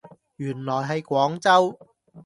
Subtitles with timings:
[0.37, 1.77] 原來係廣州